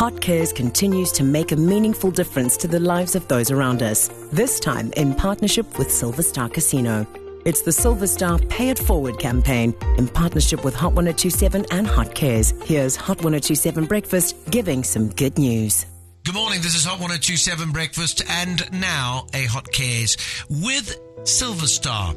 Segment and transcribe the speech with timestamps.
[0.00, 4.08] Hot Cares continues to make a meaningful difference to the lives of those around us.
[4.32, 7.06] This time in partnership with Silver Star Casino.
[7.44, 12.14] It's the Silver Star Pay It Forward campaign in partnership with Hot 1027 and Hot
[12.14, 12.54] Cares.
[12.64, 15.84] Here's Hot 1027 Breakfast giving some good news.
[16.24, 16.62] Good morning.
[16.62, 20.16] This is Hot 1027 Breakfast and now a Hot Cares
[20.48, 22.14] with Silver Star.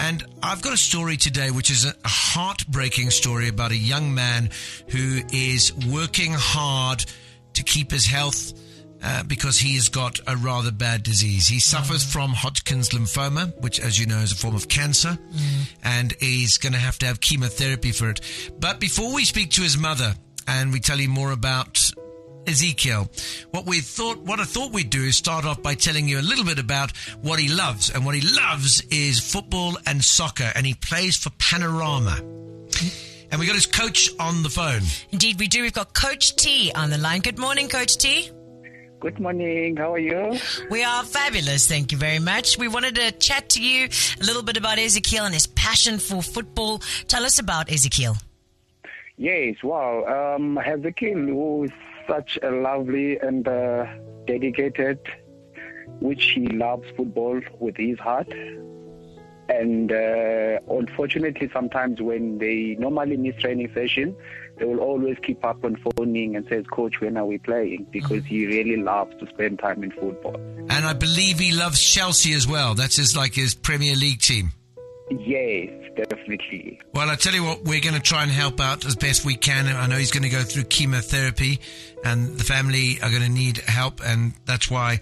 [0.00, 4.48] And I've got a story today which is a heartbreaking story about a young man
[4.88, 7.04] who is working hard
[7.52, 8.54] to keep his health
[9.02, 11.46] uh, because he has got a rather bad disease.
[11.48, 12.12] He suffers mm.
[12.12, 15.74] from Hodgkin's lymphoma, which, as you know, is a form of cancer, mm.
[15.82, 18.20] and he's going to have to have chemotherapy for it.
[18.58, 20.14] But before we speak to his mother
[20.46, 21.89] and we tell you more about
[22.50, 23.08] Ezekiel,
[23.52, 26.20] what we thought, what I thought we'd do is start off by telling you a
[26.20, 26.90] little bit about
[27.22, 31.30] what he loves, and what he loves is football and soccer, and he plays for
[31.38, 32.16] Panorama.
[33.30, 34.82] And we got his coach on the phone.
[35.12, 35.62] Indeed, we do.
[35.62, 37.20] We've got Coach T on the line.
[37.20, 38.28] Good morning, Coach T.
[38.98, 39.76] Good morning.
[39.76, 40.36] How are you?
[40.70, 41.68] We are fabulous.
[41.68, 42.58] Thank you very much.
[42.58, 43.88] We wanted to chat to you
[44.20, 46.80] a little bit about Ezekiel and his passion for football.
[47.06, 48.16] Tell us about Ezekiel.
[49.16, 50.34] Yes, wow.
[50.34, 51.70] Um, Ezekiel, who is
[52.10, 53.86] such a lovely and uh,
[54.26, 54.98] dedicated,
[56.00, 58.32] which he loves football with his heart.
[59.48, 64.16] And uh, unfortunately, sometimes when they normally miss training session,
[64.58, 67.86] they will always keep up on phoning and says, Coach, when are we playing?
[67.90, 70.36] Because he really loves to spend time in football.
[70.36, 72.74] And I believe he loves Chelsea as well.
[72.74, 74.52] That's his like his Premier League team.
[75.10, 76.80] Yes, definitely.
[76.94, 79.34] Well, I tell you what, we're going to try and help out as best we
[79.34, 79.66] can.
[79.66, 81.60] I know he's going to go through chemotherapy,
[82.04, 85.00] and the family are going to need help, and that's why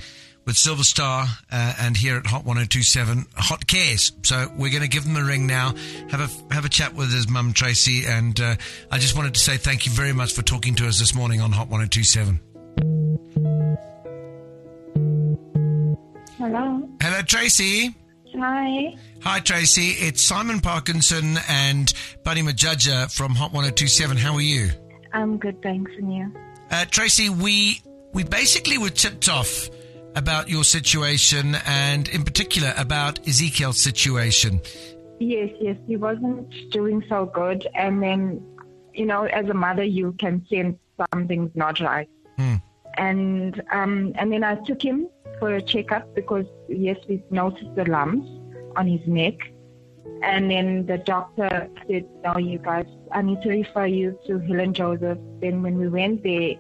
[0.49, 4.13] with Silver Star uh, and here at Hot 1027 Hot Cares.
[4.23, 5.75] So we're going to give them a ring now,
[6.09, 8.57] have a have a chat with his mum Tracy, and uh,
[8.91, 11.43] I just wanted to say thank you very much for talking to us this morning
[11.43, 12.41] on Hot 1027.
[16.39, 16.89] Hello.
[17.03, 17.95] Hello, Tracy.
[18.37, 18.97] Hi.
[19.23, 19.91] Hi, Tracy.
[20.07, 21.93] It's Simon Parkinson and
[22.25, 24.17] Buddy Majaja from Hot 1027.
[24.17, 24.71] How are you?
[25.13, 26.33] I'm good, thanks, and you?
[26.71, 27.81] Uh, Tracy, we
[28.13, 29.69] we basically were tipped off
[30.15, 34.61] about your situation and, in particular, about Ezekiel's situation.
[35.21, 37.67] Yes, yes, he wasn't doing so good.
[37.75, 38.45] And then,
[38.95, 40.79] you know, as a mother, you can sense
[41.13, 42.09] something's not right.
[42.37, 42.57] Hmm.
[42.97, 45.09] And um, and then I took him
[45.39, 48.29] for a checkup because yes, we noticed the lumps
[48.77, 49.35] on his neck.
[50.23, 54.73] And then the doctor said, "No, you guys, I need to refer you to Helen
[54.73, 56.57] Joseph." Then when we went there,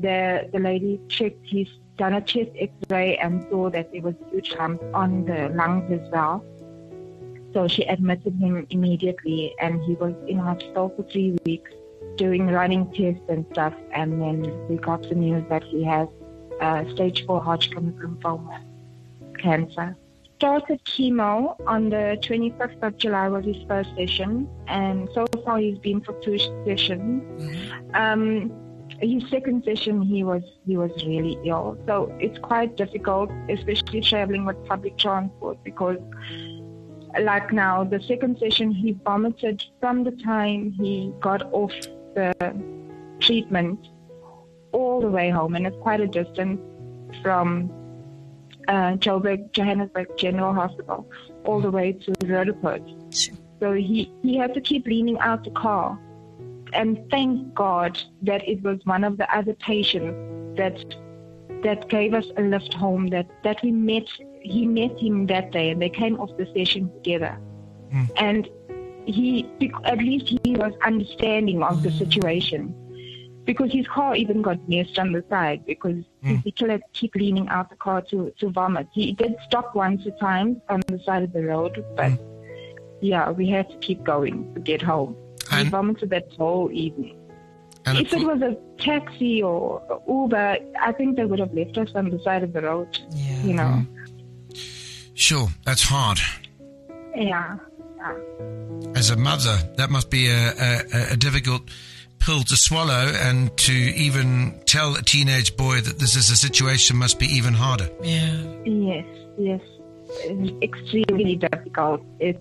[0.00, 4.52] the the lady checked his done a chest x-ray and saw that there was huge
[4.58, 6.44] lump on the lungs as well.
[7.52, 11.70] So she admitted him immediately and he was in hospital for three weeks
[12.16, 16.08] doing running tests and stuff and then we got the news that he has
[16.60, 18.60] uh, stage 4 Hodgkin's lymphoma
[19.38, 19.96] cancer.
[20.36, 25.78] Started chemo on the 25th of July was his first session and so far he's
[25.78, 27.22] been for two sessions.
[27.40, 27.94] Mm-hmm.
[27.94, 28.52] Um,
[29.00, 34.44] his second session he was he was really ill so it's quite difficult especially traveling
[34.44, 35.98] with public transport because
[37.22, 41.72] like now the second session he vomited from the time he got off
[42.14, 42.32] the
[43.20, 43.78] treatment
[44.74, 46.60] all the way home and it's quite a distance
[47.22, 47.70] from
[48.68, 51.08] uh, Joburg, Johannesburg General Hospital
[51.44, 52.82] all the way to Roodepoort.
[53.60, 55.98] So he, he had to keep leaning out the car
[56.74, 60.76] and thank God that it was one of the other patients that
[61.62, 63.08] that gave us a lift home.
[63.08, 64.08] That that we met.
[64.42, 67.38] He met him that day, and they came off the session together.
[67.94, 68.10] Mm.
[68.16, 68.48] And
[69.06, 69.48] he,
[69.84, 72.74] at least he was understanding of the situation
[73.44, 76.42] because his car even got missed on the side because mm.
[76.42, 78.88] he to keep leaning out the car to, to vomit.
[78.92, 82.18] He did stop once or times on the side of the road, but mm.
[83.00, 85.16] yeah, we had to keep going to get home.
[85.50, 87.18] And, we vomited that whole evening.
[87.86, 92.10] if it was a taxi or Uber, I think they would have left us on
[92.10, 92.98] the side of the road.
[93.10, 93.42] Yeah.
[93.42, 93.86] You know.
[95.14, 96.18] Sure, that's hard.
[97.14, 97.58] Yeah.
[97.98, 98.14] yeah.
[98.94, 101.70] As a mother, that must be a, a, a difficult
[102.24, 106.96] pill to swallow, and to even tell a teenage boy that this is a situation
[106.96, 107.88] must be even harder.
[108.02, 108.36] Yeah.
[108.64, 109.06] Yes.
[109.38, 109.60] Yes.
[110.24, 112.02] It's extremely difficult.
[112.18, 112.40] It's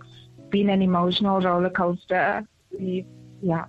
[0.50, 2.46] been an emotional roller coaster
[3.44, 3.66] yeah.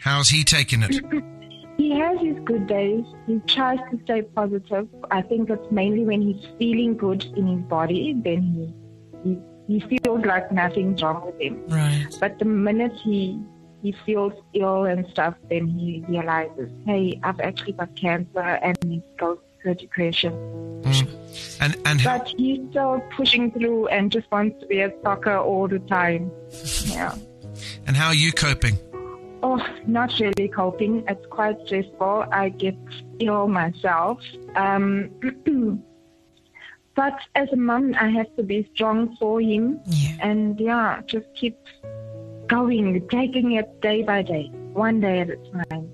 [0.00, 0.90] How's he taking it?
[1.76, 3.04] he has his good days.
[3.26, 4.88] He tries to stay positive.
[5.10, 9.38] I think it's mainly when he's feeling good in his body, then he
[9.68, 11.62] he, he feels like nothing's wrong with him.
[11.68, 12.06] Right.
[12.20, 13.38] But the minute he
[13.82, 19.02] he feels ill and stuff, then he realizes, hey, I've actually got cancer, and he
[19.18, 20.32] goes to depression.
[20.82, 21.08] Mm.
[21.60, 25.68] And and but he's still pushing through and just wants to be at soccer all
[25.68, 26.30] the time.
[26.86, 27.14] Yeah.
[27.86, 28.78] And how are you coping?
[29.42, 31.04] Oh, not really coping.
[31.08, 32.26] It's quite stressful.
[32.32, 32.76] I get
[33.20, 34.20] ill myself.
[34.56, 35.10] Um,
[36.94, 39.80] but as a mom, I have to be strong for him.
[39.86, 40.16] Yeah.
[40.20, 41.56] And yeah, just keep
[42.48, 45.92] going, taking it day by day, one day at a time.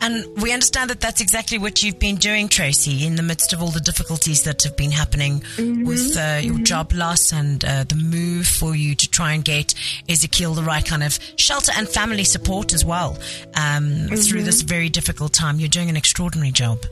[0.00, 3.62] And we understand that that's exactly what you've been doing, Tracy, in the midst of
[3.62, 6.64] all the difficulties that have been happening mm-hmm, with uh, your mm-hmm.
[6.64, 9.74] job loss and uh, the move for you to try and get
[10.08, 13.16] Ezekiel the right kind of shelter and family support as well
[13.54, 14.14] um, mm-hmm.
[14.16, 15.58] through this very difficult time.
[15.58, 16.84] You're doing an extraordinary job.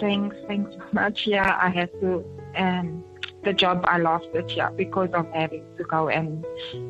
[0.00, 1.26] Thanks, thanks so much.
[1.26, 2.24] Yeah, I have to
[2.56, 3.04] um,
[3.44, 6.44] the job I lost this year because of having to go and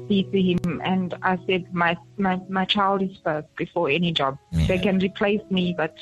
[0.08, 0.80] see to him.
[0.84, 4.38] And I said, my, my, my child is first before any job.
[4.52, 4.66] Yeah.
[4.66, 5.94] They can replace me, but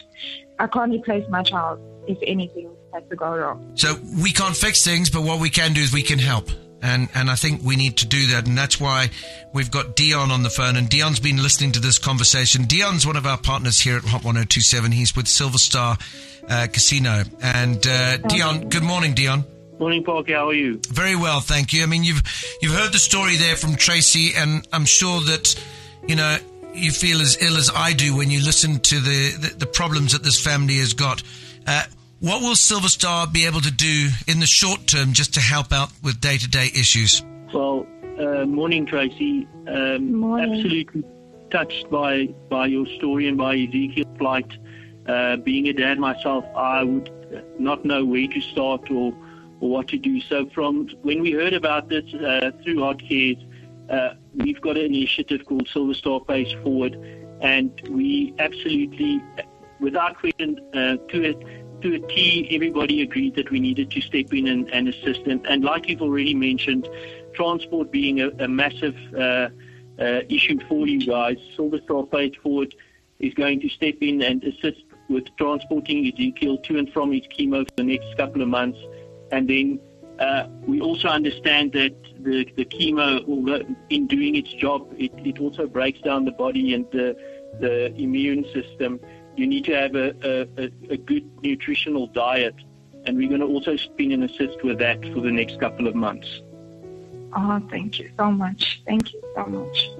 [0.59, 3.73] I can't replace my child if anything has to go wrong.
[3.75, 6.49] So we can't fix things, but what we can do is we can help.
[6.83, 8.47] And, and I think we need to do that.
[8.47, 9.11] And that's why
[9.53, 10.77] we've got Dion on the phone.
[10.77, 12.65] And Dion's been listening to this conversation.
[12.65, 14.93] Dion's one of our partners here at Hot 1027.
[14.93, 15.99] He's with Silver Star
[16.49, 17.25] uh, Casino.
[17.43, 19.45] And uh, Dion, good morning, Dion.
[19.79, 20.33] Morning, Parky.
[20.33, 20.81] How are you?
[20.89, 21.83] Very well, thank you.
[21.83, 22.23] I mean, you've
[22.63, 25.55] you've heard the story there from Tracy, and I'm sure that
[26.09, 26.39] you know
[26.73, 30.13] you feel as ill as I do when you listen to the the, the problems
[30.13, 31.23] that this family has got.
[31.67, 31.85] Uh,
[32.21, 35.73] what will Silver Star be able to do in the short term just to help
[35.73, 37.23] out with day to day issues?
[37.53, 37.87] Well,
[38.19, 39.47] uh, morning, Tracy.
[39.69, 40.55] Um, morning.
[40.55, 41.05] Absolutely
[41.51, 44.51] touched by by your story and by Ezekiel's plight.
[45.07, 47.11] Uh, being a dad myself, I would
[47.59, 49.15] not know where to start or
[49.61, 50.21] or what to do.
[50.21, 53.39] So from when we heard about this uh, through Hot Cares,
[53.91, 56.95] uh, we've got an initiative called Silver Star Pays Forward,
[57.41, 59.23] and we absolutely,
[59.81, 64.33] without question, uh, to a to a T, everybody agreed that we needed to step
[64.33, 65.21] in and, and assist.
[65.27, 66.89] And, and like you've already mentioned,
[67.35, 69.49] transport being a, a massive uh,
[69.99, 72.75] uh, issue for you guys, Silver Star Pays Forward
[73.19, 77.67] is going to step in and assist with transporting Ezekiel to and from his chemo
[77.69, 78.79] for the next couple of months.
[79.33, 79.81] And then
[80.19, 85.67] uh, we also understand that the, the chemo, in doing its job, it, it also
[85.67, 87.17] breaks down the body and the,
[87.61, 89.01] the immune system.
[89.37, 92.55] You need to have a, a, a good nutritional diet.
[93.05, 95.95] And we're going to also spin and assist with that for the next couple of
[95.95, 96.41] months.
[97.37, 98.83] Oh, thank you so much.
[98.87, 99.91] Thank you so much.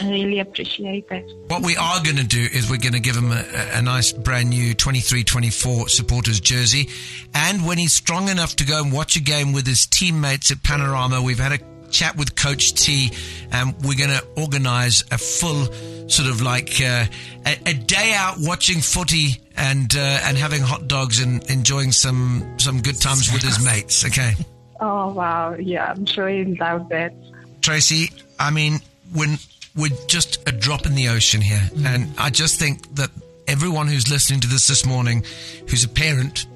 [0.00, 1.24] I really appreciate that.
[1.48, 4.12] What we are going to do is we're going to give him a, a nice
[4.12, 6.88] brand new 23 24 supporters jersey.
[7.34, 10.62] And when he's strong enough to go and watch a game with his teammates at
[10.62, 11.58] Panorama, we've had a
[11.90, 13.10] chat with Coach T,
[13.52, 15.66] and we're going to organize a full
[16.08, 17.06] sort of like uh,
[17.46, 22.58] a, a, day out watching footy and uh, and having hot dogs and enjoying some
[22.58, 24.04] some good times with his mates.
[24.04, 24.32] Okay.
[24.78, 25.54] Oh wow!
[25.54, 27.14] Yeah, I'm sure he love that.
[27.62, 28.80] Tracy, I mean,
[29.14, 29.38] when
[29.76, 31.68] we're just a drop in the ocean here.
[31.74, 31.86] Mm.
[31.86, 33.10] And I just think that
[33.46, 35.24] everyone who's listening to this this morning,
[35.68, 36.46] who's a parent,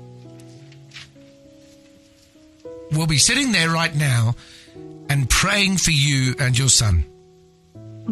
[2.93, 4.35] will be sitting there right now
[5.09, 7.05] and praying for you and your son.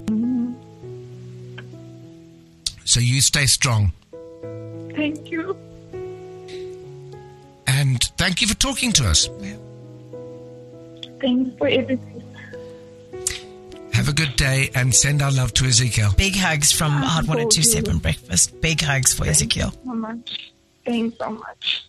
[0.05, 0.55] Mm.
[2.84, 3.93] So you stay strong.
[4.94, 5.56] Thank you.
[7.66, 9.28] And thank you for talking to us.
[11.21, 12.25] Thanks for everything.
[14.09, 16.15] Have a good day and send our love to Ezekiel.
[16.17, 18.59] Big hugs from Hot 1027 Breakfast.
[18.62, 19.71] Big hugs for Thanks Ezekiel.
[19.85, 20.50] so much.
[20.87, 21.88] Thanks so much.